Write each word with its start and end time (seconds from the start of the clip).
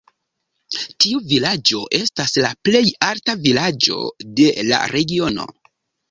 Tiu 1.03 1.19
vilaĝo 1.33 1.81
estas 1.97 2.33
la 2.45 2.49
plej 2.69 2.81
alta 3.07 3.35
vilaĝo 3.43 3.99
de 4.39 4.47
la 4.71 4.81
regiono. 4.93 5.47